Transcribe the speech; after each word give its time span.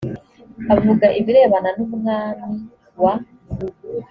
avuga 0.75 1.05
ibirebana 1.19 1.69
n 1.75 1.79
umwami 1.85 2.47
wa 3.03 3.13